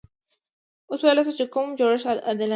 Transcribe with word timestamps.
اوس 0.89 0.99
ویلای 1.03 1.23
شو 1.27 1.33
چې 1.39 1.45
کوم 1.53 1.67
جوړښت 1.79 2.05
عادلانه 2.27 2.39
دی. 2.47 2.49